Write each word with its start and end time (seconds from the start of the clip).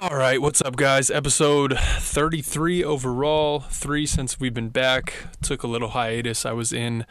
All 0.00 0.16
right, 0.16 0.40
what's 0.40 0.62
up, 0.62 0.76
guys? 0.76 1.10
Episode 1.10 1.78
33 1.78 2.82
overall, 2.82 3.60
three 3.60 4.06
since 4.06 4.40
we've 4.40 4.54
been 4.54 4.70
back. 4.70 5.12
Took 5.42 5.62
a 5.62 5.66
little 5.66 5.90
hiatus. 5.90 6.46
I 6.46 6.52
was 6.52 6.72
in 6.72 7.04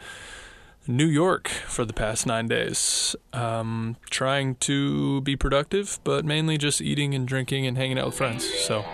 New 0.88 1.06
York 1.06 1.46
for 1.46 1.84
the 1.84 1.92
past 1.92 2.26
nine 2.26 2.48
days, 2.48 3.14
um, 3.32 3.96
trying 4.10 4.56
to 4.56 5.20
be 5.20 5.36
productive, 5.36 6.00
but 6.02 6.24
mainly 6.24 6.58
just 6.58 6.80
eating 6.80 7.14
and 7.14 7.28
drinking 7.28 7.64
and 7.64 7.76
hanging 7.76 7.96
out 8.00 8.06
with 8.06 8.16
friends. 8.16 8.44
So. 8.44 8.84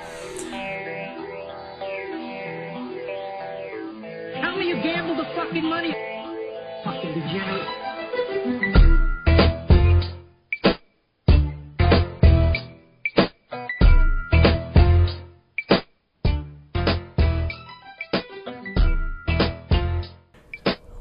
Me 4.78 4.92
the 4.92 5.24
fucking 5.34 5.64
money. 5.64 5.92
Fucking 6.84 7.12
degenerate. 7.14 7.66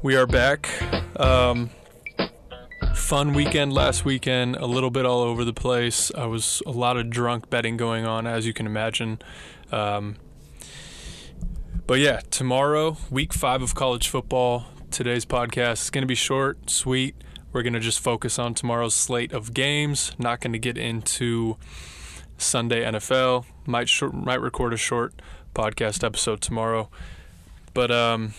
We 0.02 0.16
are 0.16 0.26
back. 0.26 0.68
Um, 1.20 1.70
fun 2.96 3.32
weekend 3.32 3.72
last 3.72 4.04
weekend, 4.04 4.56
a 4.56 4.66
little 4.66 4.90
bit 4.90 5.06
all 5.06 5.20
over 5.20 5.44
the 5.44 5.52
place. 5.52 6.10
I 6.16 6.26
was 6.26 6.62
a 6.66 6.72
lot 6.72 6.96
of 6.96 7.10
drunk 7.10 7.48
betting 7.48 7.76
going 7.76 8.04
on, 8.04 8.26
as 8.26 8.44
you 8.44 8.52
can 8.52 8.66
imagine. 8.66 9.20
Um, 9.70 10.16
but 11.88 12.00
yeah, 12.00 12.20
tomorrow, 12.30 12.98
week 13.10 13.32
five 13.32 13.62
of 13.62 13.74
college 13.74 14.10
football. 14.10 14.66
Today's 14.90 15.24
podcast 15.24 15.84
is 15.84 15.90
going 15.90 16.02
to 16.02 16.06
be 16.06 16.14
short, 16.14 16.68
sweet. 16.68 17.14
We're 17.50 17.62
going 17.62 17.72
to 17.72 17.80
just 17.80 17.98
focus 17.98 18.38
on 18.38 18.52
tomorrow's 18.52 18.94
slate 18.94 19.32
of 19.32 19.54
games. 19.54 20.12
Not 20.18 20.42
going 20.42 20.52
to 20.52 20.58
get 20.58 20.76
into 20.76 21.56
Sunday 22.36 22.84
NFL. 22.84 23.46
Might 23.64 23.88
short, 23.88 24.12
might 24.12 24.42
record 24.42 24.74
a 24.74 24.76
short 24.76 25.14
podcast 25.54 26.04
episode 26.04 26.42
tomorrow. 26.42 26.90
But 27.72 27.90
um, 27.90 28.34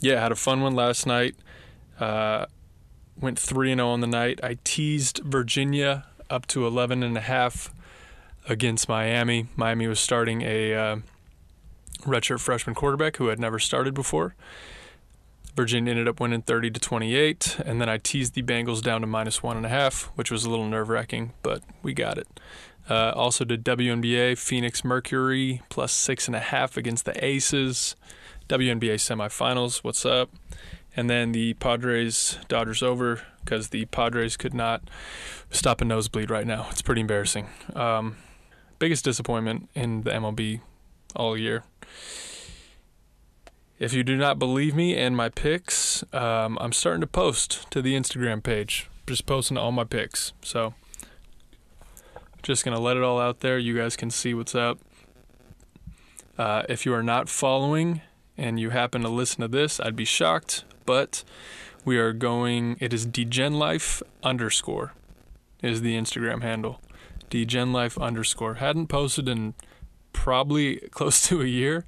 yeah, 0.00 0.18
had 0.22 0.32
a 0.32 0.36
fun 0.36 0.62
one 0.62 0.74
last 0.74 1.06
night. 1.06 1.36
Uh, 2.00 2.46
went 3.20 3.38
3 3.38 3.74
0 3.74 3.86
on 3.86 4.00
the 4.00 4.06
night. 4.06 4.40
I 4.42 4.56
teased 4.64 5.18
Virginia 5.18 6.06
up 6.30 6.46
to 6.46 6.66
11 6.66 7.02
and 7.02 7.18
a 7.18 7.20
half 7.20 7.70
against 8.48 8.88
Miami. 8.88 9.48
Miami 9.56 9.86
was 9.88 10.00
starting 10.00 10.40
a 10.40 10.74
uh, 10.74 10.96
redshirt 12.02 12.40
freshman 12.40 12.74
quarterback 12.74 13.16
who 13.16 13.28
had 13.28 13.38
never 13.38 13.58
started 13.58 13.94
before. 13.94 14.34
Virginia 15.54 15.90
ended 15.90 16.08
up 16.08 16.18
winning 16.18 16.40
30 16.40 16.70
to 16.70 16.80
28, 16.80 17.58
and 17.66 17.80
then 17.80 17.88
I 17.88 17.98
teased 17.98 18.34
the 18.34 18.42
Bengals 18.42 18.80
down 18.80 19.02
to 19.02 19.06
minus 19.06 19.42
one 19.42 19.56
and 19.56 19.66
a 19.66 19.68
half, 19.68 20.04
which 20.14 20.30
was 20.30 20.44
a 20.44 20.50
little 20.50 20.66
nerve 20.66 20.88
wracking, 20.88 21.32
but 21.42 21.62
we 21.82 21.92
got 21.92 22.16
it. 22.16 22.26
Uh, 22.88 23.12
also 23.14 23.44
did 23.44 23.64
WNBA 23.64 24.36
Phoenix 24.38 24.82
Mercury 24.82 25.62
plus 25.68 25.92
six 25.92 26.26
and 26.26 26.34
a 26.34 26.40
half 26.40 26.76
against 26.76 27.04
the 27.04 27.24
Aces. 27.24 27.96
WNBA 28.48 28.96
semifinals. 28.96 29.78
What's 29.84 30.04
up? 30.04 30.30
And 30.94 31.08
then 31.08 31.32
the 31.32 31.54
Padres 31.54 32.38
Dodgers 32.48 32.82
over 32.82 33.22
because 33.44 33.68
the 33.68 33.86
Padres 33.86 34.36
could 34.36 34.52
not 34.52 34.82
stop 35.50 35.80
a 35.80 35.84
nosebleed 35.84 36.30
right 36.30 36.46
now. 36.46 36.66
It's 36.70 36.82
pretty 36.82 37.00
embarrassing. 37.00 37.48
Um, 37.74 38.16
biggest 38.78 39.04
disappointment 39.04 39.70
in 39.74 40.02
the 40.02 40.10
MLB 40.10 40.60
all 41.16 41.36
year. 41.36 41.64
If 43.78 43.92
you 43.92 44.04
do 44.04 44.16
not 44.16 44.38
believe 44.38 44.74
me 44.74 44.96
and 44.96 45.16
my 45.16 45.28
picks, 45.28 46.04
um, 46.12 46.56
I'm 46.60 46.72
starting 46.72 47.00
to 47.00 47.06
post 47.06 47.70
to 47.72 47.82
the 47.82 47.94
Instagram 47.94 48.42
page. 48.42 48.88
Just 49.06 49.26
posting 49.26 49.56
all 49.56 49.72
my 49.72 49.84
picks. 49.84 50.32
So, 50.42 50.74
just 52.42 52.64
going 52.64 52.76
to 52.76 52.82
let 52.82 52.96
it 52.96 53.02
all 53.02 53.20
out 53.20 53.40
there. 53.40 53.58
You 53.58 53.76
guys 53.76 53.96
can 53.96 54.10
see 54.10 54.34
what's 54.34 54.54
up. 54.54 54.78
Uh, 56.38 56.62
if 56.68 56.86
you 56.86 56.94
are 56.94 57.02
not 57.02 57.28
following 57.28 58.02
and 58.38 58.60
you 58.60 58.70
happen 58.70 59.02
to 59.02 59.08
listen 59.08 59.40
to 59.40 59.48
this, 59.48 59.80
I'd 59.80 59.96
be 59.96 60.04
shocked. 60.04 60.64
But 60.86 61.24
we 61.84 61.98
are 61.98 62.12
going, 62.12 62.76
it 62.78 62.92
is 62.92 63.06
DGenLife 63.06 64.02
underscore 64.22 64.92
is 65.62 65.80
the 65.80 65.96
Instagram 65.96 66.42
handle. 66.42 66.80
DGenLife 67.30 68.00
underscore. 68.00 68.54
Hadn't 68.54 68.88
posted 68.88 69.28
in 69.28 69.54
probably 70.12 70.76
close 70.90 71.26
to 71.28 71.42
a 71.42 71.46
year. 71.46 71.84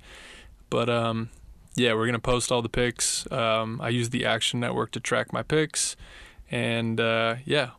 But 0.70 0.88
um, 0.88 1.30
yeah, 1.74 1.94
we're 1.94 2.06
to 2.14 2.18
post 2.18 2.50
all 2.50 2.62
the 2.62 2.68
picks. 2.68 3.30
Um, 3.30 3.80
I 3.80 3.88
use 3.88 4.10
the 4.10 4.24
Action 4.24 4.60
Network 4.60 4.90
to 4.92 5.00
track 5.00 5.32
my 5.32 5.42
picks. 5.42 5.96
And 6.50 7.00
uh, 7.00 7.36
yeah, 7.44 7.70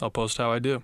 I'll 0.00 0.10
post 0.10 0.38
how 0.38 0.52
I 0.52 0.58
do. 0.58 0.82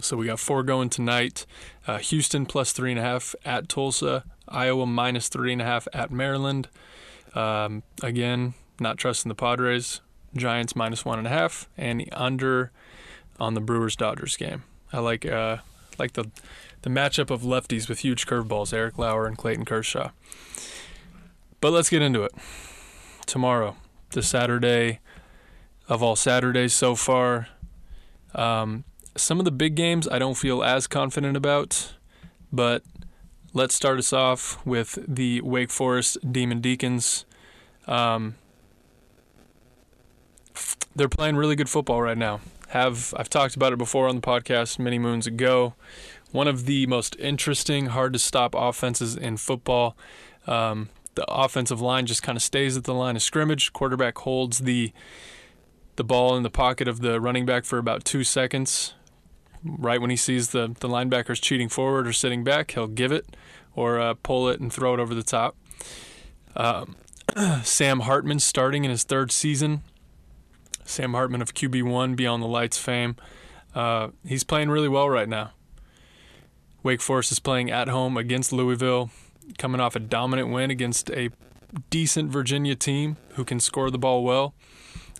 So 0.00 0.16
we 0.16 0.26
got 0.26 0.40
four 0.40 0.62
going 0.62 0.90
tonight. 0.90 1.46
Uh, 1.86 1.98
Houston 1.98 2.46
plus 2.46 2.72
three 2.72 2.90
and 2.90 2.98
a 2.98 3.02
half 3.02 3.34
at 3.44 3.68
Tulsa. 3.68 4.24
Iowa 4.48 4.86
minus 4.86 5.28
three 5.28 5.52
and 5.52 5.62
a 5.62 5.64
half 5.64 5.88
at 5.92 6.10
Maryland. 6.10 6.68
Um, 7.34 7.82
again, 8.02 8.54
not 8.78 8.98
trusting 8.98 9.28
the 9.28 9.34
Padres. 9.34 10.00
Giants 10.36 10.74
minus 10.74 11.04
one 11.04 11.18
and 11.18 11.26
a 11.26 11.30
half, 11.30 11.68
and 11.76 12.00
the 12.00 12.10
under 12.12 12.72
on 13.38 13.54
the 13.54 13.60
Brewers 13.60 13.94
Dodgers 13.94 14.36
game. 14.36 14.64
I 14.92 14.98
like 14.98 15.24
uh, 15.24 15.58
like 15.98 16.14
the 16.14 16.30
the 16.84 16.90
matchup 16.90 17.30
of 17.30 17.40
lefties 17.40 17.88
with 17.88 18.00
huge 18.00 18.26
curveballs, 18.26 18.70
Eric 18.70 18.98
Lauer 18.98 19.26
and 19.26 19.38
Clayton 19.38 19.64
Kershaw. 19.64 20.10
But 21.62 21.72
let's 21.72 21.88
get 21.88 22.02
into 22.02 22.22
it. 22.22 22.32
Tomorrow, 23.24 23.76
the 24.10 24.22
Saturday 24.22 25.00
of 25.88 26.02
all 26.02 26.14
Saturdays 26.14 26.74
so 26.74 26.94
far. 26.94 27.48
Um, 28.34 28.84
some 29.16 29.38
of 29.38 29.46
the 29.46 29.50
big 29.50 29.76
games 29.76 30.06
I 30.06 30.18
don't 30.18 30.36
feel 30.36 30.62
as 30.62 30.86
confident 30.86 31.38
about, 31.38 31.94
but 32.52 32.82
let's 33.54 33.74
start 33.74 33.98
us 33.98 34.12
off 34.12 34.64
with 34.66 34.98
the 35.08 35.40
Wake 35.40 35.70
Forest 35.70 36.18
Demon 36.30 36.60
Deacons. 36.60 37.24
Um, 37.86 38.34
they're 40.94 41.08
playing 41.08 41.36
really 41.36 41.56
good 41.56 41.70
football 41.70 42.02
right 42.02 42.18
now. 42.18 42.40
Have 42.68 43.14
I've 43.16 43.30
talked 43.30 43.56
about 43.56 43.72
it 43.72 43.78
before 43.78 44.06
on 44.06 44.16
the 44.16 44.20
podcast 44.20 44.78
many 44.78 44.98
moons 44.98 45.26
ago. 45.26 45.72
One 46.34 46.48
of 46.48 46.66
the 46.66 46.84
most 46.88 47.14
interesting, 47.20 47.86
hard 47.86 48.12
to 48.12 48.18
stop 48.18 48.56
offenses 48.58 49.14
in 49.14 49.36
football. 49.36 49.96
Um, 50.48 50.88
the 51.14 51.24
offensive 51.32 51.80
line 51.80 52.06
just 52.06 52.24
kind 52.24 52.34
of 52.34 52.42
stays 52.42 52.76
at 52.76 52.82
the 52.82 52.92
line 52.92 53.14
of 53.14 53.22
scrimmage. 53.22 53.72
Quarterback 53.72 54.18
holds 54.18 54.58
the 54.58 54.92
the 55.94 56.02
ball 56.02 56.36
in 56.36 56.42
the 56.42 56.50
pocket 56.50 56.88
of 56.88 57.02
the 57.02 57.20
running 57.20 57.46
back 57.46 57.64
for 57.64 57.78
about 57.78 58.04
two 58.04 58.24
seconds. 58.24 58.94
Right 59.62 60.00
when 60.00 60.10
he 60.10 60.16
sees 60.16 60.50
the 60.50 60.74
the 60.80 60.88
linebackers 60.88 61.40
cheating 61.40 61.68
forward 61.68 62.04
or 62.04 62.12
sitting 62.12 62.42
back, 62.42 62.72
he'll 62.72 62.88
give 62.88 63.12
it 63.12 63.36
or 63.76 64.00
uh, 64.00 64.14
pull 64.24 64.48
it 64.48 64.58
and 64.58 64.72
throw 64.72 64.92
it 64.92 64.98
over 64.98 65.14
the 65.14 65.22
top. 65.22 65.54
Um, 66.56 66.96
Sam 67.62 68.00
Hartman 68.00 68.40
starting 68.40 68.84
in 68.84 68.90
his 68.90 69.04
third 69.04 69.30
season. 69.30 69.82
Sam 70.84 71.12
Hartman 71.12 71.42
of 71.42 71.54
QB1, 71.54 72.16
Beyond 72.16 72.42
the 72.42 72.48
Lights 72.48 72.76
fame. 72.76 73.14
Uh, 73.72 74.08
he's 74.26 74.42
playing 74.42 74.68
really 74.68 74.88
well 74.88 75.08
right 75.08 75.28
now. 75.28 75.52
Wake 76.84 77.00
Forest 77.00 77.32
is 77.32 77.40
playing 77.40 77.70
at 77.70 77.88
home 77.88 78.16
against 78.18 78.52
Louisville, 78.52 79.10
coming 79.58 79.80
off 79.80 79.96
a 79.96 80.00
dominant 80.00 80.50
win 80.50 80.70
against 80.70 81.10
a 81.10 81.30
decent 81.88 82.30
Virginia 82.30 82.76
team 82.76 83.16
who 83.30 83.44
can 83.44 83.58
score 83.58 83.90
the 83.90 83.98
ball 83.98 84.22
well. 84.22 84.54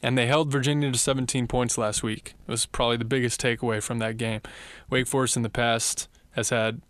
And 0.03 0.19
they 0.19 0.27
held 0.27 0.53
Virginia 0.53 0.93
to 0.93 0.99
17 0.99 1.47
points 1.47 1.79
last 1.79 2.03
week. 2.03 2.35
It 2.47 2.51
was 2.51 2.67
probably 2.67 2.99
the 2.99 3.07
biggest 3.07 3.41
takeaway 3.41 3.83
from 3.83 3.99
that 4.01 4.19
game. 4.19 4.43
Wake 4.91 5.07
Forest 5.07 5.39
in 5.39 5.43
the 5.43 5.49
past 5.49 6.07
has 6.33 6.51
had 6.51 6.83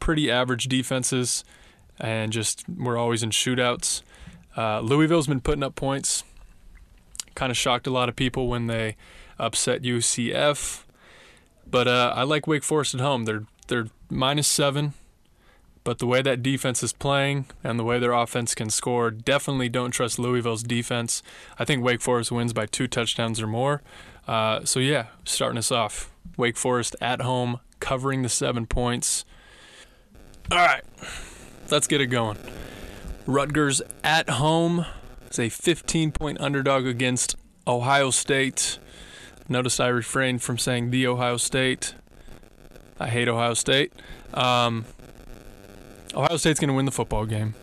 pretty 0.00 0.28
average 0.28 0.64
defenses 0.64 1.44
and 2.00 2.32
just 2.32 2.68
we're 2.68 2.98
always 2.98 3.22
in 3.22 3.30
shootouts. 3.30 4.02
Uh, 4.56 4.80
Louisville's 4.80 5.28
been 5.28 5.40
putting 5.40 5.62
up 5.62 5.76
points. 5.76 6.24
Kind 7.36 7.52
of 7.52 7.56
shocked 7.56 7.86
a 7.86 7.90
lot 7.90 8.08
of 8.08 8.16
people 8.16 8.48
when 8.48 8.66
they 8.66 8.96
upset 9.38 9.82
UCF. 9.82 10.82
But 11.70 11.88
uh, 11.88 12.12
I 12.14 12.22
like 12.22 12.46
Wake 12.46 12.64
Forest 12.64 12.94
at 12.94 13.00
home. 13.00 13.24
They're 13.24 13.44
they're 13.66 13.88
minus 14.08 14.46
seven, 14.46 14.94
but 15.84 15.98
the 15.98 16.06
way 16.06 16.22
that 16.22 16.42
defense 16.42 16.82
is 16.82 16.92
playing 16.92 17.46
and 17.64 17.78
the 17.78 17.84
way 17.84 17.98
their 17.98 18.12
offense 18.12 18.54
can 18.54 18.70
score, 18.70 19.10
definitely 19.10 19.68
don't 19.68 19.90
trust 19.90 20.18
Louisville's 20.18 20.62
defense. 20.62 21.22
I 21.58 21.64
think 21.64 21.84
Wake 21.84 22.00
Forest 22.00 22.32
wins 22.32 22.52
by 22.52 22.66
two 22.66 22.86
touchdowns 22.86 23.40
or 23.40 23.46
more. 23.46 23.82
Uh, 24.26 24.64
so 24.64 24.80
yeah, 24.80 25.06
starting 25.24 25.58
us 25.58 25.70
off, 25.70 26.12
Wake 26.36 26.56
Forest 26.56 26.96
at 27.00 27.22
home, 27.22 27.60
covering 27.80 28.22
the 28.22 28.28
seven 28.28 28.66
points. 28.66 29.24
All 30.50 30.58
right, 30.58 30.84
let's 31.70 31.86
get 31.86 32.00
it 32.00 32.06
going. 32.06 32.38
Rutgers 33.26 33.82
at 34.04 34.30
home 34.30 34.86
is 35.30 35.38
a 35.38 35.48
15 35.48 36.12
point 36.12 36.40
underdog 36.40 36.86
against 36.86 37.36
Ohio 37.66 38.10
State. 38.10 38.78
Notice 39.48 39.78
I 39.80 39.88
refrained 39.88 40.42
from 40.42 40.58
saying 40.58 40.90
the 40.90 41.06
Ohio 41.06 41.36
State. 41.36 41.94
I 42.98 43.08
hate 43.08 43.28
Ohio 43.28 43.54
State. 43.54 43.92
Um, 44.34 44.84
Ohio 46.14 46.36
State's 46.36 46.58
going 46.58 46.68
to 46.68 46.74
win 46.74 46.84
the 46.86 46.92
football 46.92 47.26
game. 47.26 47.54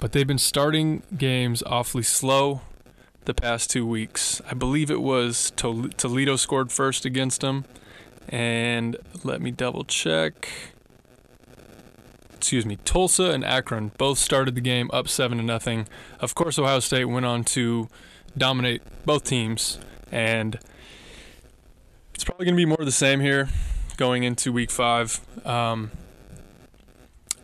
but 0.00 0.12
they've 0.12 0.26
been 0.26 0.38
starting 0.38 1.02
games 1.16 1.62
awfully 1.66 2.02
slow 2.02 2.62
the 3.26 3.34
past 3.34 3.70
two 3.70 3.86
weeks. 3.86 4.40
I 4.50 4.54
believe 4.54 4.90
it 4.90 5.02
was 5.02 5.52
Toledo 5.54 6.36
scored 6.36 6.72
first 6.72 7.04
against 7.04 7.42
them, 7.42 7.66
and 8.28 8.96
let 9.22 9.40
me 9.42 9.50
double 9.50 9.84
check. 9.84 10.48
Excuse 12.34 12.64
me, 12.64 12.76
Tulsa 12.86 13.30
and 13.30 13.44
Akron 13.44 13.92
both 13.98 14.18
started 14.18 14.54
the 14.54 14.62
game 14.62 14.90
up 14.94 15.06
seven 15.06 15.36
to 15.36 15.44
nothing. 15.44 15.86
Of 16.18 16.34
course, 16.34 16.58
Ohio 16.58 16.80
State 16.80 17.04
went 17.04 17.26
on 17.26 17.44
to 17.44 17.88
dominate 18.36 18.80
both 19.04 19.24
teams, 19.24 19.78
and 20.10 20.58
it's 22.14 22.24
probably 22.24 22.44
going 22.46 22.54
to 22.54 22.60
be 22.60 22.66
more 22.66 22.80
of 22.80 22.86
the 22.86 22.92
same 22.92 23.20
here 23.20 23.48
going 23.96 24.24
into 24.24 24.52
Week 24.52 24.70
Five. 24.70 25.20
Um, 25.46 25.90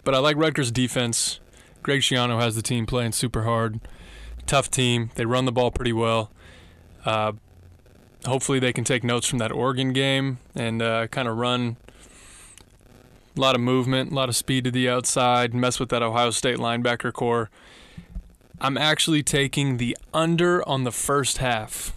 but 0.05 0.15
I 0.15 0.19
like 0.19 0.37
Rutgers' 0.37 0.71
defense. 0.71 1.41
Greg 1.83 2.01
Schiano 2.01 2.41
has 2.41 2.57
the 2.57 2.63
team 2.63 2.87
playing 2.87 3.13
super 3.13 3.43
hard. 3.43 3.81
Tough 4.47 4.71
team. 4.71 5.11
They 5.15 5.25
run 5.25 5.45
the 5.45 5.53
ball 5.53 5.71
pretty 5.71 5.93
well. 5.93 6.31
Uh, 7.05 7.33
hopefully, 8.25 8.59
they 8.59 8.73
can 8.73 8.85
take 8.85 9.05
notes 9.05 9.27
from 9.27 9.39
that 9.39 9.53
Oregon 9.53 9.93
game 9.93 10.39
and 10.55 10.83
uh, 10.83 11.07
kind 11.09 11.29
of 11.29 11.37
run 11.37 11.77
a 13.37 13.41
lot 13.41 13.55
of 13.55 13.61
movement, 13.61 14.13
a 14.13 14.15
lot 14.15 14.29
of 14.29 14.37
speed 14.37 14.65
to 14.65 14.71
the 14.71 14.89
outside, 14.89 15.55
mess 15.55 15.79
with 15.79 15.91
that 15.91 16.03
Ohio 16.03 16.31
State 16.31 16.59
linebacker 16.59 17.13
core. 17.13 17.51
I'm 18.61 18.79
actually 18.79 19.23
taking 19.23 19.77
the 19.77 19.97
under 20.15 20.67
on 20.67 20.85
the 20.85 20.93
first 20.93 21.39
half. 21.39 21.93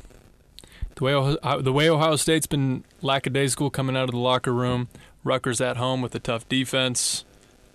The 1.00 1.06
way 1.06 1.13
uh, 1.13 1.62
the 1.62 1.72
way 1.72 1.90
Ohio 1.90 2.18
State's 2.18 2.46
been 2.46 2.84
lackadaisical 3.01 3.69
coming 3.69 3.96
out 3.96 4.04
of 4.04 4.12
the 4.12 4.18
locker 4.18 4.54
room, 4.54 4.90
Rutgers 5.24 5.62
at 5.62 5.78
home 5.78 6.01
with 6.01 6.13
a 6.13 6.19
tough 6.19 6.48
defense 6.50 7.24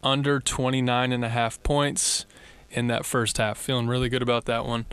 under 0.02 0.40
29 0.40 1.10
and 1.10 1.24
a 1.24 1.30
half 1.30 1.62
points 1.62 2.26
in 2.70 2.88
that 2.88 3.06
first 3.06 3.38
half. 3.38 3.56
Feeling 3.56 3.86
really 3.86 4.10
good 4.10 4.20
about 4.20 4.44
that 4.44 4.66
one. 4.66 4.84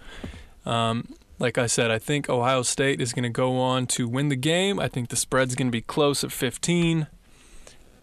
Um, 0.66 1.14
like 1.40 1.58
I 1.58 1.68
said, 1.68 1.92
I 1.92 2.00
think 2.00 2.30
Ohio 2.30 2.62
State 2.62 3.02
is 3.02 3.12
going 3.12 3.24
to 3.24 3.30
go 3.30 3.60
on 3.60 3.86
to 3.88 4.08
win 4.08 4.30
the 4.30 4.38
game. 4.38 4.80
I 4.80 4.88
think 4.88 5.10
the 5.10 5.18
spread's 5.18 5.54
going 5.54 5.68
to 5.68 5.72
be 5.72 5.82
close 5.82 6.24
at 6.24 6.32
15, 6.32 7.08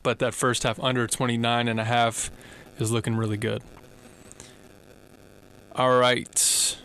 but 0.03 0.19
that 0.19 0.35
first 0.35 0.63
half 0.63 0.79
under 0.81 1.07
29 1.07 1.69
and 1.69 1.81
a 1.81 1.85
half 1.85 2.31
is 2.79 2.91
looking 2.91 3.17
really 3.17 3.39
good. 3.39 3.63
All 5.75 5.99
right. 5.99 6.77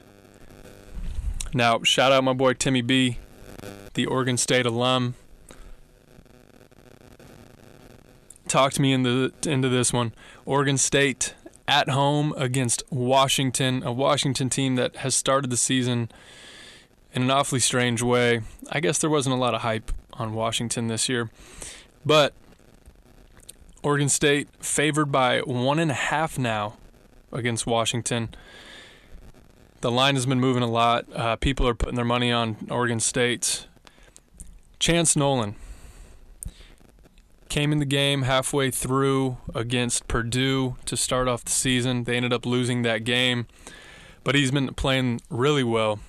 Now, 1.54 1.84
shout 1.84 2.14
out 2.14 2.24
my 2.24 2.32
boy 2.32 2.54
Timmy 2.54 2.82
B, 2.82 3.18
the 3.94 4.06
Oregon 4.06 4.38
State 4.38 4.66
alum. 4.66 5.16
talked 8.54 8.80
me 8.80 8.94
into 8.94 9.34
into 9.48 9.68
this 9.68 9.92
one. 9.92 10.14
Oregon 10.46 10.78
State 10.78 11.34
at 11.68 11.90
home 11.90 12.36
against 12.38 12.84
Washington, 12.92 13.82
a 13.84 13.92
Washington 13.92 14.48
team 14.48 14.76
that 14.76 14.98
has 14.98 15.16
started 15.16 15.50
the 15.50 15.58
season 15.58 16.10
in 17.14 17.24
an 17.24 17.32
awfully 17.32 17.60
strange 17.60 18.04
way. 18.04 18.42
I 18.72 18.80
guess 18.80 19.00
there 19.00 19.10
wasn't 19.10 19.36
a 19.36 19.40
lot 19.40 19.56
of 19.56 19.62
hype 19.62 19.92
on 20.14 20.36
Washington 20.36 20.88
this 20.88 21.10
year, 21.10 21.32
but 22.06 22.34
Oregon 23.82 24.08
State 24.08 24.50
favored 24.60 25.12
by 25.12 25.40
one 25.40 25.80
and 25.80 25.90
a 25.90 25.96
half 25.96 26.38
now 26.38 26.78
against 27.32 27.66
Washington. 27.66 28.30
The 29.84 29.92
line 29.92 30.16
has 30.16 30.26
been 30.26 30.40
moving 30.40 30.64
a 30.64 30.68
lot. 30.68 31.14
Uh, 31.14 31.36
people 31.36 31.68
are 31.68 31.74
putting 31.74 31.96
their 31.96 32.06
money 32.06 32.32
on 32.32 32.56
Oregon 32.72 33.02
State. 33.02 33.68
Chance 34.80 35.18
Nolan, 35.18 35.56
came 37.50 37.74
in 37.74 37.80
the 37.80 37.86
game 37.86 38.22
halfway 38.22 38.72
through 38.72 39.40
against 39.54 40.08
Purdue 40.08 40.78
to 40.86 40.96
start 40.96 41.28
off 41.28 41.44
the 41.44 41.52
season. 41.52 42.06
They 42.06 42.16
ended 42.16 42.32
up 42.32 42.46
losing 42.46 42.84
that 42.84 43.04
game, 43.04 43.46
but 44.24 44.36
he's 44.36 44.52
been 44.52 44.74
playing 44.74 45.20
really 45.30 45.66
well. 45.66 46.00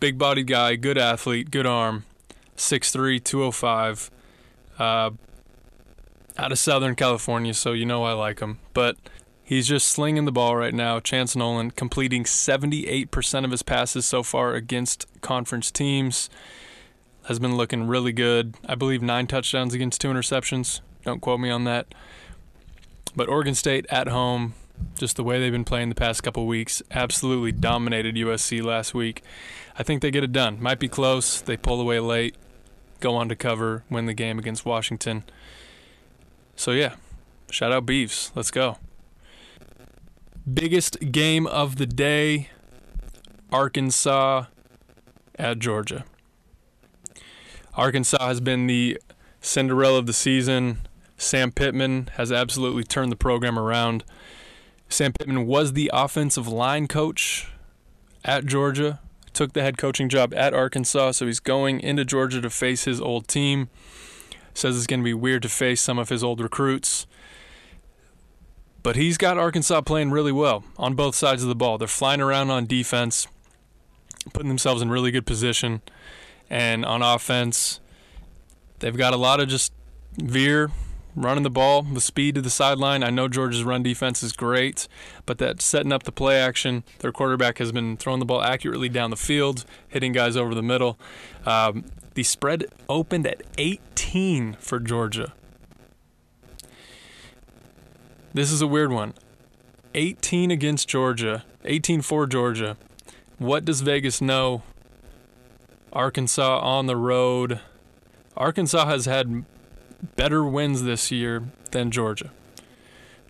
Big 0.00 0.18
bodied 0.18 0.48
guy, 0.48 0.74
good 0.74 0.98
athlete, 0.98 1.52
good 1.52 1.66
arm, 1.66 2.04
6'3, 2.56 3.22
205. 3.22 4.10
Uh, 4.76 5.10
out 6.36 6.50
of 6.50 6.58
Southern 6.58 6.96
California, 6.96 7.54
so 7.54 7.70
you 7.70 7.86
know 7.86 8.02
I 8.02 8.12
like 8.12 8.40
him. 8.40 8.58
But 8.74 8.96
he's 9.50 9.66
just 9.66 9.88
slinging 9.88 10.26
the 10.26 10.32
ball 10.32 10.54
right 10.54 10.72
now. 10.72 11.00
Chance 11.00 11.34
Nolan 11.34 11.72
completing 11.72 12.22
78% 12.22 13.44
of 13.44 13.50
his 13.50 13.64
passes 13.64 14.06
so 14.06 14.22
far 14.22 14.54
against 14.54 15.06
conference 15.22 15.72
teams 15.72 16.30
has 17.24 17.40
been 17.40 17.56
looking 17.56 17.88
really 17.88 18.12
good. 18.12 18.54
I 18.64 18.76
believe 18.76 19.02
nine 19.02 19.26
touchdowns 19.26 19.74
against 19.74 20.00
two 20.00 20.06
interceptions. 20.06 20.80
Don't 21.04 21.20
quote 21.20 21.40
me 21.40 21.50
on 21.50 21.64
that. 21.64 21.92
But 23.16 23.28
Oregon 23.28 23.56
State 23.56 23.86
at 23.90 24.06
home, 24.06 24.54
just 24.96 25.16
the 25.16 25.24
way 25.24 25.40
they've 25.40 25.50
been 25.50 25.64
playing 25.64 25.88
the 25.88 25.96
past 25.96 26.22
couple 26.22 26.46
weeks, 26.46 26.80
absolutely 26.92 27.50
dominated 27.50 28.14
USC 28.14 28.62
last 28.62 28.94
week. 28.94 29.20
I 29.76 29.82
think 29.82 30.00
they 30.00 30.12
get 30.12 30.22
it 30.22 30.30
done. 30.30 30.62
Might 30.62 30.78
be 30.78 30.88
close. 30.88 31.40
They 31.40 31.56
pull 31.56 31.80
away 31.80 31.98
late, 31.98 32.36
go 33.00 33.16
on 33.16 33.28
to 33.28 33.34
cover, 33.34 33.82
win 33.90 34.06
the 34.06 34.14
game 34.14 34.38
against 34.38 34.64
Washington. 34.64 35.24
So, 36.54 36.70
yeah, 36.70 36.94
shout 37.50 37.72
out 37.72 37.84
Beefs. 37.84 38.30
Let's 38.36 38.52
go. 38.52 38.76
Biggest 40.54 41.12
game 41.12 41.46
of 41.46 41.76
the 41.76 41.84
day 41.84 42.48
Arkansas 43.52 44.44
at 45.38 45.58
Georgia. 45.58 46.04
Arkansas 47.74 48.26
has 48.26 48.40
been 48.40 48.66
the 48.66 48.98
Cinderella 49.40 49.98
of 49.98 50.06
the 50.06 50.14
season. 50.14 50.78
Sam 51.18 51.52
Pittman 51.52 52.08
has 52.14 52.32
absolutely 52.32 52.84
turned 52.84 53.12
the 53.12 53.16
program 53.16 53.58
around. 53.58 54.02
Sam 54.88 55.12
Pittman 55.12 55.46
was 55.46 55.74
the 55.74 55.90
offensive 55.92 56.48
line 56.48 56.88
coach 56.88 57.48
at 58.24 58.46
Georgia, 58.46 58.98
took 59.34 59.52
the 59.52 59.62
head 59.62 59.76
coaching 59.76 60.08
job 60.08 60.32
at 60.34 60.54
Arkansas, 60.54 61.12
so 61.12 61.26
he's 61.26 61.40
going 61.40 61.80
into 61.80 62.04
Georgia 62.04 62.40
to 62.40 62.50
face 62.50 62.84
his 62.84 63.00
old 63.00 63.28
team. 63.28 63.68
Says 64.54 64.76
it's 64.76 64.86
going 64.86 65.00
to 65.00 65.04
be 65.04 65.14
weird 65.14 65.42
to 65.42 65.48
face 65.48 65.80
some 65.80 65.98
of 65.98 66.08
his 66.08 66.24
old 66.24 66.40
recruits. 66.40 67.06
But 68.82 68.96
he's 68.96 69.18
got 69.18 69.36
Arkansas 69.36 69.82
playing 69.82 70.10
really 70.10 70.32
well 70.32 70.64
on 70.78 70.94
both 70.94 71.14
sides 71.14 71.42
of 71.42 71.48
the 71.48 71.54
ball. 71.54 71.78
They're 71.78 71.88
flying 71.88 72.20
around 72.20 72.50
on 72.50 72.66
defense, 72.66 73.26
putting 74.32 74.48
themselves 74.48 74.80
in 74.80 74.88
really 74.90 75.10
good 75.10 75.26
position. 75.26 75.82
And 76.48 76.84
on 76.84 77.02
offense, 77.02 77.80
they've 78.78 78.96
got 78.96 79.12
a 79.12 79.18
lot 79.18 79.40
of 79.40 79.48
just 79.48 79.72
veer, 80.16 80.70
running 81.14 81.42
the 81.42 81.50
ball 81.50 81.82
with 81.82 82.02
speed 82.02 82.34
to 82.36 82.40
the 82.40 82.50
sideline. 82.50 83.02
I 83.02 83.10
know 83.10 83.28
Georgia's 83.28 83.64
run 83.64 83.82
defense 83.82 84.22
is 84.22 84.32
great, 84.32 84.88
but 85.26 85.38
that 85.38 85.60
setting 85.60 85.92
up 85.92 86.04
the 86.04 86.12
play 86.12 86.40
action, 86.40 86.84
their 87.00 87.12
quarterback 87.12 87.58
has 87.58 87.72
been 87.72 87.96
throwing 87.96 88.20
the 88.20 88.26
ball 88.26 88.42
accurately 88.42 88.88
down 88.88 89.10
the 89.10 89.16
field, 89.16 89.64
hitting 89.88 90.12
guys 90.12 90.36
over 90.36 90.54
the 90.54 90.62
middle. 90.62 90.98
Um, 91.44 91.84
the 92.14 92.22
spread 92.22 92.66
opened 92.88 93.26
at 93.26 93.42
18 93.58 94.54
for 94.54 94.80
Georgia. 94.80 95.32
This 98.32 98.52
is 98.52 98.62
a 98.62 98.66
weird 98.66 98.92
one. 98.92 99.14
18 99.94 100.50
against 100.50 100.88
Georgia, 100.88 101.44
18 101.64 102.02
for 102.02 102.26
Georgia. 102.26 102.76
What 103.38 103.64
does 103.64 103.80
Vegas 103.80 104.20
know 104.20 104.62
Arkansas 105.92 106.58
on 106.60 106.86
the 106.86 106.96
road. 106.96 107.60
Arkansas 108.36 108.86
has 108.86 109.06
had 109.06 109.44
better 110.16 110.44
wins 110.44 110.82
this 110.82 111.10
year 111.10 111.44
than 111.72 111.90
Georgia. 111.90 112.30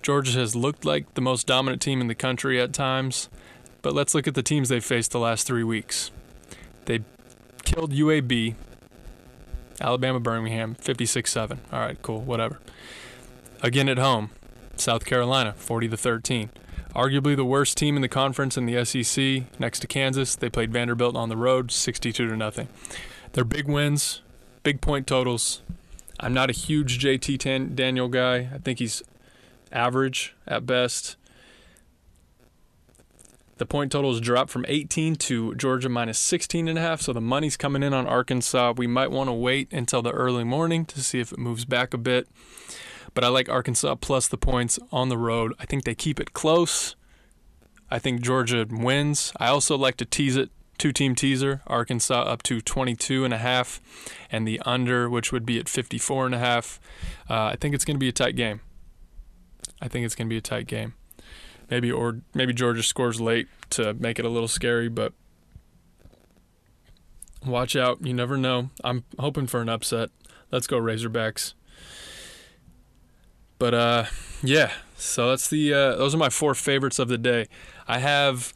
Georgia 0.02 0.38
has 0.38 0.54
looked 0.54 0.84
like 0.84 1.14
the 1.14 1.20
most 1.20 1.46
dominant 1.46 1.82
team 1.82 2.00
in 2.00 2.06
the 2.06 2.14
country 2.14 2.60
at 2.60 2.72
times, 2.72 3.28
but 3.82 3.94
let's 3.94 4.14
look 4.14 4.26
at 4.26 4.34
the 4.34 4.42
teams 4.42 4.68
they've 4.68 4.84
faced 4.84 5.10
the 5.10 5.18
last 5.18 5.46
three 5.46 5.64
weeks. 5.64 6.10
They 6.86 7.00
killed 7.64 7.92
UAB, 7.92 8.54
Alabama 9.80 10.20
Birmingham, 10.20 10.74
56 10.74 11.30
7. 11.30 11.60
All 11.72 11.80
right, 11.80 12.00
cool, 12.02 12.20
whatever. 12.20 12.58
Again 13.62 13.88
at 13.88 13.98
home, 13.98 14.30
South 14.80 15.04
Carolina, 15.04 15.54
40 15.56 15.88
to 15.88 15.96
13 15.96 16.50
arguably 16.94 17.36
the 17.36 17.44
worst 17.44 17.76
team 17.76 17.96
in 17.96 18.02
the 18.02 18.08
conference 18.08 18.56
in 18.56 18.66
the 18.66 18.84
SEC 18.84 19.44
next 19.58 19.80
to 19.80 19.86
Kansas. 19.86 20.36
They 20.36 20.50
played 20.50 20.72
Vanderbilt 20.72 21.16
on 21.16 21.28
the 21.28 21.36
road, 21.36 21.70
62 21.70 22.28
to 22.28 22.36
nothing. 22.36 22.68
They're 23.32 23.44
big 23.44 23.68
wins, 23.68 24.22
big 24.62 24.80
point 24.80 25.06
totals. 25.06 25.62
I'm 26.18 26.34
not 26.34 26.50
a 26.50 26.52
huge 26.52 26.98
JT 26.98 27.38
Tan- 27.38 27.74
Daniel 27.74 28.08
guy. 28.08 28.48
I 28.52 28.58
think 28.58 28.78
he's 28.78 29.02
average 29.72 30.34
at 30.46 30.66
best. 30.66 31.16
The 33.58 33.66
point 33.66 33.92
totals 33.92 34.20
dropped 34.20 34.50
from 34.50 34.64
18 34.68 35.16
to 35.16 35.54
Georgia 35.54 35.90
minus 35.90 36.18
16 36.18 36.66
and 36.66 36.78
a 36.78 36.80
half, 36.80 37.02
so 37.02 37.12
the 37.12 37.20
money's 37.20 37.58
coming 37.58 37.82
in 37.82 37.92
on 37.92 38.06
Arkansas. 38.06 38.72
We 38.76 38.86
might 38.86 39.10
want 39.10 39.28
to 39.28 39.34
wait 39.34 39.70
until 39.70 40.00
the 40.00 40.12
early 40.12 40.44
morning 40.44 40.86
to 40.86 41.02
see 41.02 41.20
if 41.20 41.30
it 41.30 41.38
moves 41.38 41.66
back 41.66 41.92
a 41.92 41.98
bit. 41.98 42.26
But 43.14 43.24
I 43.24 43.28
like 43.28 43.48
Arkansas 43.48 43.96
plus 43.96 44.28
the 44.28 44.36
points 44.36 44.78
on 44.92 45.08
the 45.08 45.18
road. 45.18 45.52
I 45.58 45.66
think 45.66 45.84
they 45.84 45.94
keep 45.94 46.20
it 46.20 46.32
close. 46.32 46.94
I 47.90 47.98
think 47.98 48.20
Georgia 48.20 48.66
wins. 48.70 49.32
I 49.38 49.48
also 49.48 49.76
like 49.76 49.96
to 49.96 50.04
tease 50.04 50.36
it 50.36 50.50
two 50.78 50.92
team 50.92 51.14
teaser 51.14 51.60
arkansas 51.66 52.22
up 52.22 52.42
to 52.42 52.58
22 52.58 53.22
and 53.22 53.34
a 53.34 53.36
half 53.36 53.82
and 54.32 54.48
the 54.48 54.58
under 54.64 55.10
which 55.10 55.30
would 55.30 55.44
be 55.44 55.58
at 55.58 55.68
54 55.68 56.24
and 56.24 56.34
a 56.34 56.38
half 56.38 56.80
uh, 57.28 57.34
i 57.52 57.56
think 57.60 57.74
it's 57.74 57.84
going 57.84 57.96
to 57.96 57.98
be 57.98 58.08
a 58.08 58.12
tight 58.12 58.34
game 58.34 58.62
i 59.82 59.88
think 59.88 60.06
it's 60.06 60.14
going 60.14 60.26
to 60.26 60.30
be 60.30 60.38
a 60.38 60.40
tight 60.40 60.66
game 60.66 60.94
maybe 61.70 61.90
or 61.90 62.20
maybe 62.34 62.52
Georgia 62.52 62.82
scores 62.82 63.20
late 63.20 63.48
to 63.70 63.94
make 63.94 64.18
it 64.18 64.24
a 64.24 64.28
little 64.28 64.48
scary, 64.48 64.88
but 64.88 65.12
watch 67.46 67.76
out. 67.76 68.04
You 68.04 68.12
never 68.12 68.36
know. 68.36 68.70
I'm 68.82 69.04
hoping 69.18 69.46
for 69.46 69.60
an 69.60 69.68
upset. 69.68 70.10
Let's 70.50 70.66
go 70.66 70.78
Razorbacks. 70.78 71.54
But 73.60 73.74
uh, 73.74 74.04
yeah. 74.42 74.72
So 74.96 75.28
that's 75.28 75.48
the 75.48 75.72
uh, 75.72 75.96
those 75.96 76.14
are 76.14 76.18
my 76.18 76.30
four 76.30 76.54
favorites 76.54 76.98
of 76.98 77.06
the 77.08 77.18
day. 77.18 77.46
I 77.86 77.98
have 77.98 78.54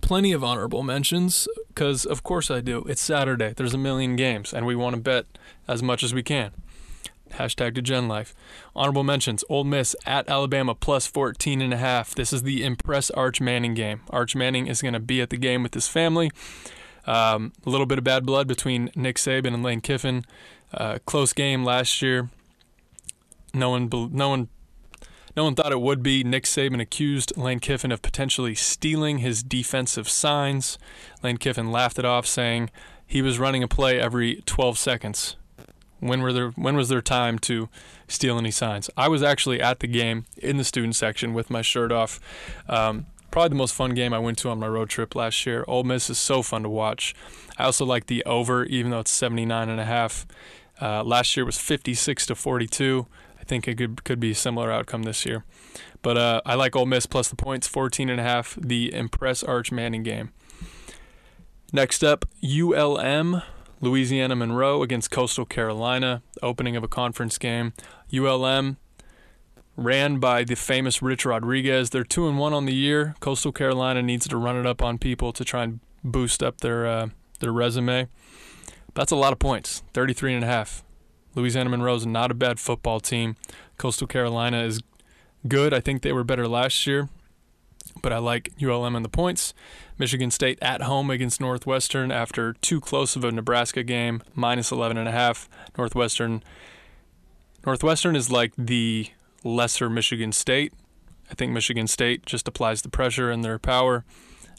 plenty 0.00 0.32
of 0.32 0.42
honorable 0.42 0.82
mentions 0.82 1.46
because 1.68 2.06
of 2.06 2.22
course 2.22 2.50
I 2.50 2.60
do. 2.60 2.84
It's 2.88 3.02
Saturday. 3.02 3.52
There's 3.54 3.74
a 3.74 3.78
million 3.78 4.16
games, 4.16 4.54
and 4.54 4.64
we 4.64 4.74
want 4.74 4.94
to 4.96 5.02
bet 5.02 5.26
as 5.68 5.82
much 5.82 6.02
as 6.02 6.14
we 6.14 6.22
can. 6.22 6.52
Hashtag 7.32 7.76
DGenLife. 7.76 8.32
Honorable 8.74 9.02
mentions: 9.02 9.44
Ole 9.48 9.64
Miss 9.64 9.96
at 10.06 10.28
Alabama 10.28 10.76
plus 10.76 11.08
14 11.08 11.60
and 11.60 11.74
a 11.74 11.76
half. 11.76 12.14
This 12.14 12.32
is 12.32 12.44
the 12.44 12.64
impress 12.64 13.10
Arch 13.10 13.40
Manning 13.40 13.74
game. 13.74 14.02
Arch 14.10 14.36
Manning 14.36 14.68
is 14.68 14.80
going 14.80 14.94
to 14.94 15.00
be 15.00 15.20
at 15.20 15.30
the 15.30 15.36
game 15.36 15.64
with 15.64 15.74
his 15.74 15.88
family. 15.88 16.30
Um, 17.04 17.52
a 17.66 17.70
little 17.70 17.86
bit 17.86 17.98
of 17.98 18.04
bad 18.04 18.24
blood 18.24 18.46
between 18.46 18.92
Nick 18.94 19.16
Saban 19.16 19.54
and 19.54 19.64
Lane 19.64 19.80
Kiffin. 19.80 20.24
Uh, 20.72 20.98
close 21.04 21.32
game 21.32 21.64
last 21.64 22.00
year. 22.00 22.28
No 23.52 23.70
one, 23.70 23.88
no 24.12 24.28
one, 24.28 24.48
no 25.36 25.44
one 25.44 25.54
thought 25.54 25.72
it 25.72 25.80
would 25.80 26.02
be. 26.02 26.24
Nick 26.24 26.44
Saban 26.44 26.80
accused 26.80 27.36
Lane 27.36 27.60
Kiffin 27.60 27.92
of 27.92 28.02
potentially 28.02 28.54
stealing 28.54 29.18
his 29.18 29.42
defensive 29.42 30.08
signs. 30.08 30.78
Lane 31.22 31.36
Kiffin 31.36 31.70
laughed 31.70 31.98
it 31.98 32.04
off, 32.04 32.26
saying 32.26 32.70
he 33.06 33.22
was 33.22 33.38
running 33.38 33.62
a 33.62 33.68
play 33.68 33.98
every 33.98 34.42
12 34.46 34.78
seconds. 34.78 35.36
When 35.98 36.22
were 36.22 36.32
there? 36.32 36.50
When 36.50 36.76
was 36.76 36.88
there 36.88 37.02
time 37.02 37.38
to 37.40 37.68
steal 38.08 38.38
any 38.38 38.50
signs? 38.50 38.88
I 38.96 39.08
was 39.08 39.22
actually 39.22 39.60
at 39.60 39.80
the 39.80 39.86
game 39.86 40.24
in 40.36 40.56
the 40.56 40.64
student 40.64 40.96
section 40.96 41.34
with 41.34 41.50
my 41.50 41.60
shirt 41.60 41.92
off. 41.92 42.20
Um, 42.68 43.06
probably 43.30 43.50
the 43.50 43.56
most 43.56 43.74
fun 43.74 43.94
game 43.94 44.12
I 44.12 44.18
went 44.18 44.38
to 44.38 44.48
on 44.48 44.58
my 44.58 44.68
road 44.68 44.88
trip 44.88 45.14
last 45.14 45.44
year. 45.44 45.64
Ole 45.68 45.84
Miss 45.84 46.08
is 46.08 46.18
so 46.18 46.42
fun 46.42 46.62
to 46.62 46.68
watch. 46.68 47.14
I 47.58 47.64
also 47.64 47.84
like 47.84 48.06
the 48.06 48.24
over, 48.24 48.64
even 48.64 48.90
though 48.90 49.00
it's 49.00 49.10
79 49.10 49.68
and 49.68 49.80
a 49.80 49.84
half. 49.84 50.26
Uh, 50.80 51.04
last 51.04 51.36
year 51.36 51.44
was 51.44 51.58
56 51.58 52.26
to 52.26 52.34
42. 52.34 53.06
Think 53.50 53.66
it 53.66 53.78
could 53.78 54.04
could 54.04 54.20
be 54.20 54.30
a 54.30 54.34
similar 54.36 54.70
outcome 54.70 55.02
this 55.02 55.26
year. 55.26 55.44
But 56.02 56.16
uh, 56.16 56.40
I 56.46 56.54
like 56.54 56.76
Ole 56.76 56.86
Miss 56.86 57.04
plus 57.06 57.28
the 57.28 57.34
points, 57.34 57.66
14 57.66 58.08
and 58.08 58.20
a 58.20 58.22
half. 58.22 58.54
The 58.54 58.94
Impress 58.94 59.42
Arch 59.42 59.72
Manning 59.72 60.04
game. 60.04 60.30
Next 61.72 62.04
up, 62.04 62.26
ULM 62.44 63.42
Louisiana 63.80 64.36
Monroe 64.36 64.84
against 64.84 65.10
Coastal 65.10 65.44
Carolina, 65.44 66.22
opening 66.40 66.76
of 66.76 66.84
a 66.84 66.88
conference 66.88 67.38
game. 67.38 67.72
ULM 68.14 68.76
ran 69.76 70.20
by 70.20 70.44
the 70.44 70.54
famous 70.54 71.02
Rich 71.02 71.26
Rodriguez. 71.26 71.90
They're 71.90 72.04
two 72.04 72.28
and 72.28 72.38
one 72.38 72.52
on 72.52 72.66
the 72.66 72.72
year. 72.72 73.16
Coastal 73.18 73.50
Carolina 73.50 74.00
needs 74.00 74.28
to 74.28 74.36
run 74.36 74.56
it 74.56 74.64
up 74.64 74.80
on 74.80 74.96
people 74.96 75.32
to 75.32 75.44
try 75.44 75.64
and 75.64 75.80
boost 76.04 76.40
up 76.40 76.60
their 76.60 76.86
uh, 76.86 77.08
their 77.40 77.52
resume. 77.52 78.06
That's 78.94 79.10
a 79.10 79.16
lot 79.16 79.32
of 79.32 79.40
points, 79.40 79.82
33 79.92 80.34
and 80.34 80.44
a 80.44 80.46
half. 80.46 80.84
Louisiana 81.34 81.70
Monroe 81.70 81.94
is 81.94 82.06
not 82.06 82.30
a 82.30 82.34
bad 82.34 82.58
football 82.58 83.00
team. 83.00 83.36
Coastal 83.78 84.06
Carolina 84.06 84.62
is 84.62 84.80
good. 85.46 85.72
I 85.72 85.80
think 85.80 86.02
they 86.02 86.12
were 86.12 86.24
better 86.24 86.48
last 86.48 86.86
year, 86.86 87.08
but 88.02 88.12
I 88.12 88.18
like 88.18 88.52
ULM 88.62 88.96
and 88.96 89.04
the 89.04 89.10
points. 89.10 89.54
Michigan 89.98 90.30
State 90.30 90.58
at 90.62 90.82
home 90.82 91.10
against 91.10 91.40
Northwestern 91.40 92.10
after 92.10 92.54
too 92.54 92.80
close 92.80 93.16
of 93.16 93.24
a 93.24 93.30
Nebraska 93.30 93.82
game, 93.82 94.22
minus 94.34 94.72
11 94.72 94.96
and 94.96 95.08
a 95.08 95.12
half. 95.12 95.48
Northwestern 95.76 96.42
Northwestern 97.66 98.16
is 98.16 98.30
like 98.30 98.54
the 98.56 99.08
lesser 99.44 99.90
Michigan 99.90 100.32
State. 100.32 100.72
I 101.30 101.34
think 101.34 101.52
Michigan 101.52 101.86
State 101.86 102.24
just 102.24 102.48
applies 102.48 102.82
the 102.82 102.88
pressure 102.88 103.30
and 103.30 103.44
their 103.44 103.58
power 103.58 104.04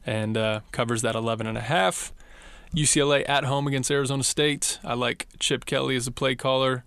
and 0.05 0.37
uh, 0.37 0.61
covers 0.71 1.01
that 1.01 1.15
11 1.15 1.47
and 1.47 1.57
a 1.57 1.61
half. 1.61 2.13
UCLA 2.75 3.27
at 3.27 3.43
home 3.43 3.67
against 3.67 3.91
Arizona 3.91 4.23
State. 4.23 4.79
I 4.83 4.93
like 4.93 5.27
Chip 5.39 5.65
Kelly 5.65 5.95
as 5.95 6.07
a 6.07 6.11
play 6.11 6.35
caller. 6.35 6.83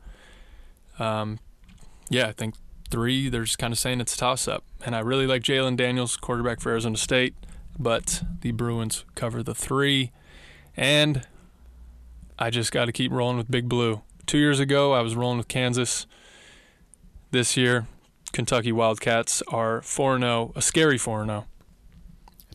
Um, 0.99 1.39
yeah, 2.09 2.29
I 2.29 2.33
think 2.33 2.55
three. 2.91 3.29
They're 3.29 3.45
just 3.45 3.59
kind 3.59 3.73
of 3.73 3.79
saying 3.79 4.01
it's 4.01 4.15
a 4.15 4.19
toss 4.19 4.49
up, 4.49 4.65
and 4.85 4.95
I 4.95 5.01
really 5.01 5.27
like 5.27 5.43
Jayden 5.43 5.77
Daniels, 5.77 6.17
quarterback 6.17 6.61
for 6.61 6.71
Arizona 6.71 6.97
State. 6.97 7.35
But 7.79 8.23
the 8.41 8.53
Bruins 8.53 9.05
cover 9.15 9.43
the 9.43 9.55
three, 9.55 10.13
and 10.77 11.27
I 12.39 12.51
just 12.51 12.73
got 12.73 12.87
to 12.87 12.93
keep 12.93 13.11
rolling 13.13 13.37
with 13.37 13.51
Big 13.51 13.69
Blue. 13.69 14.03
Two 14.27 14.39
years 14.39 14.61
ago, 14.61 14.93
I 14.93 15.01
was 15.01 15.17
rolling 15.17 15.39
with 15.39 15.49
Kansas. 15.49 16.07
This 17.31 17.57
year, 17.57 17.89
Kentucky 18.33 18.73
Wildcats 18.73 19.43
are 19.49 19.83
4 19.83 20.19
0, 20.19 20.53
a 20.55 20.63
scary 20.63 20.99
4 20.99 21.27
0. 21.27 21.47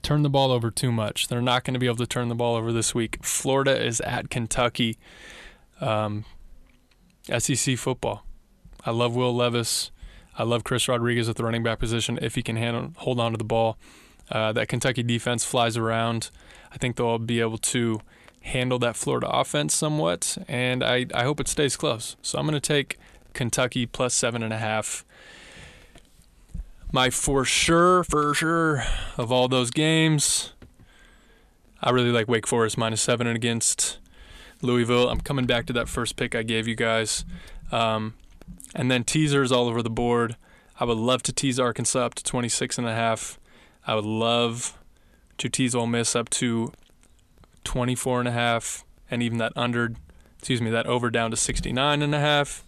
Turn 0.01 0.23
the 0.23 0.29
ball 0.29 0.51
over 0.51 0.71
too 0.71 0.91
much. 0.91 1.27
They're 1.27 1.41
not 1.41 1.63
going 1.63 1.73
to 1.73 1.79
be 1.79 1.85
able 1.85 1.97
to 1.97 2.07
turn 2.07 2.29
the 2.29 2.35
ball 2.35 2.55
over 2.55 2.71
this 2.71 2.95
week. 2.95 3.23
Florida 3.23 3.85
is 3.85 4.01
at 4.01 4.29
Kentucky. 4.29 4.97
Um, 5.81 6.25
SEC 7.37 7.77
football. 7.77 8.25
I 8.85 8.91
love 8.91 9.15
Will 9.15 9.35
Levis. 9.35 9.91
I 10.37 10.43
love 10.43 10.63
Chris 10.63 10.87
Rodriguez 10.87 11.27
at 11.27 11.35
the 11.35 11.43
running 11.43 11.63
back 11.63 11.79
position 11.79 12.17
if 12.21 12.35
he 12.35 12.41
can 12.41 12.55
handle, 12.55 12.93
hold 12.97 13.19
on 13.19 13.33
to 13.33 13.37
the 13.37 13.43
ball. 13.43 13.77
Uh, 14.31 14.53
that 14.53 14.67
Kentucky 14.67 15.03
defense 15.03 15.43
flies 15.43 15.75
around. 15.75 16.29
I 16.71 16.77
think 16.77 16.95
they'll 16.95 17.17
be 17.17 17.41
able 17.41 17.57
to 17.57 17.99
handle 18.41 18.79
that 18.79 18.95
Florida 18.95 19.27
offense 19.27 19.73
somewhat, 19.73 20.37
and 20.47 20.83
I, 20.83 21.07
I 21.13 21.23
hope 21.23 21.39
it 21.39 21.47
stays 21.47 21.75
close. 21.75 22.15
So 22.21 22.39
I'm 22.39 22.45
going 22.45 22.53
to 22.53 22.59
take 22.59 22.97
Kentucky 23.33 23.85
plus 23.85 24.13
seven 24.13 24.43
and 24.43 24.53
a 24.53 24.57
half. 24.57 25.03
My 26.91 27.11
for 27.11 27.45
sure, 27.45 28.03
for 28.03 28.33
sure 28.33 28.83
of 29.15 29.31
all 29.31 29.47
those 29.47 29.69
games, 29.69 30.53
I 31.81 31.91
really 31.91 32.11
like 32.11 32.27
Wake 32.27 32.47
Forest 32.47 32.77
minus 32.77 33.01
seven 33.01 33.27
and 33.27 33.35
against 33.35 33.99
Louisville. 34.63 35.07
I'm 35.07 35.21
coming 35.21 35.45
back 35.45 35.67
to 35.67 35.73
that 35.73 35.87
first 35.87 36.15
pick 36.15 36.33
I 36.33 36.41
gave 36.41 36.67
you 36.67 36.75
guys. 36.75 37.25
Um, 37.71 38.15
and 38.73 38.89
then 38.89 39.03
teasers 39.03 39.51
all 39.51 39.67
over 39.67 39.83
the 39.83 39.89
board. 39.89 40.35
I 40.79 40.85
would 40.85 40.97
love 40.97 41.21
to 41.23 41.33
tease 41.33 41.59
Arkansas 41.59 42.05
up 42.05 42.15
to 42.15 42.23
26 42.23 42.79
and 42.79 42.87
a 42.87 42.95
half. 42.95 43.39
I 43.85 43.93
would 43.93 44.05
love 44.05 44.75
to 45.37 45.47
tease 45.47 45.75
Ole 45.75 45.85
Miss 45.85 46.15
up 46.15 46.29
to 46.31 46.71
24 47.65 48.19
and 48.19 48.27
a 48.27 48.31
half 48.31 48.83
and 49.11 49.21
even 49.21 49.37
that 49.37 49.53
under 49.55 49.93
excuse 50.39 50.61
me 50.61 50.69
that 50.71 50.87
over 50.87 51.09
down 51.09 51.29
to 51.29 51.37
69 51.37 52.01
and 52.01 52.15
a 52.15 52.19
half 52.19 52.63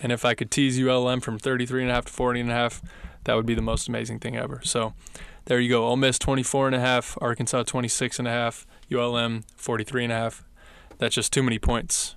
and 0.00 0.12
if 0.12 0.24
I 0.24 0.34
could 0.34 0.50
tease 0.50 0.80
ULM 0.80 1.20
from 1.20 1.38
33 1.38 1.82
and 1.82 1.90
a 1.90 1.94
half 1.94 2.06
to 2.06 2.12
40 2.12 2.40
and 2.40 2.50
a 2.50 2.54
half, 2.54 2.82
that 3.28 3.36
would 3.36 3.44
be 3.44 3.54
the 3.54 3.60
most 3.60 3.88
amazing 3.88 4.18
thing 4.18 4.38
ever. 4.38 4.62
So 4.64 4.94
there 5.44 5.60
you 5.60 5.68
go. 5.68 5.84
Ole 5.84 5.98
Miss 5.98 6.18
24 6.18 6.68
and 6.68 6.74
a 6.74 6.80
half, 6.80 7.18
Arkansas 7.20 7.64
26 7.64 8.18
and 8.18 8.26
a 8.26 8.30
half, 8.30 8.66
ULM 8.90 9.44
43 9.54 10.04
and 10.04 10.12
a 10.14 10.16
half. 10.16 10.44
That's 10.96 11.14
just 11.14 11.30
too 11.30 11.42
many 11.42 11.58
points 11.58 12.16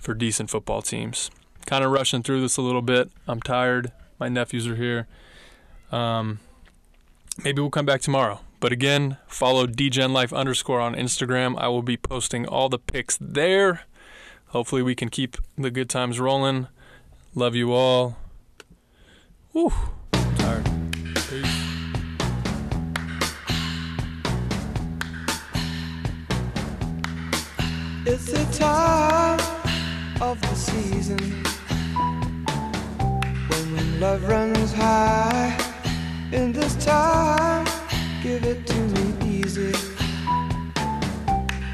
for 0.00 0.12
decent 0.12 0.50
football 0.50 0.82
teams. 0.82 1.30
Kind 1.66 1.84
of 1.84 1.92
rushing 1.92 2.24
through 2.24 2.40
this 2.40 2.56
a 2.56 2.62
little 2.62 2.82
bit. 2.82 3.12
I'm 3.28 3.40
tired. 3.40 3.92
My 4.18 4.28
nephews 4.28 4.66
are 4.66 4.74
here. 4.74 5.06
Um, 5.92 6.40
maybe 7.44 7.60
we'll 7.60 7.70
come 7.70 7.86
back 7.86 8.00
tomorrow. 8.00 8.40
But 8.58 8.72
again, 8.72 9.18
follow 9.28 9.68
dgenlife 9.68 10.36
underscore 10.36 10.80
on 10.80 10.96
Instagram. 10.96 11.56
I 11.58 11.68
will 11.68 11.82
be 11.82 11.96
posting 11.96 12.44
all 12.44 12.68
the 12.68 12.80
picks 12.80 13.16
there. 13.20 13.82
Hopefully, 14.48 14.82
we 14.82 14.96
can 14.96 15.10
keep 15.10 15.36
the 15.56 15.70
good 15.70 15.88
times 15.88 16.18
rolling. 16.18 16.66
Love 17.36 17.54
you 17.54 17.72
all. 17.72 18.16
Peace. 21.28 21.64
It's 28.06 28.26
the 28.30 28.44
time 28.58 29.40
of 30.20 30.40
the 30.40 30.54
season 30.54 31.18
when 33.48 34.00
love 34.00 34.28
runs 34.28 34.72
high. 34.72 35.56
In 36.32 36.52
this 36.52 36.74
time, 36.84 37.66
give 38.22 38.44
it 38.44 38.66
to 38.66 38.80
me 38.94 39.14
easy 39.24 39.72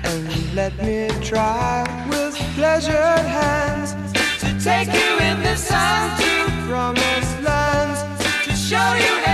and 0.04 0.54
let 0.54 0.76
me 0.82 1.08
try 1.22 1.84
with 2.08 2.36
pleasured 2.56 3.26
hands 3.40 3.94
to 4.40 4.48
take 4.62 4.88
you 4.88 5.12
in 5.28 5.42
the 5.42 5.56
sun 5.56 6.18
to 6.20 6.68
promised 6.68 7.42
land 7.42 7.89
show 8.70 8.94
you 8.94 9.29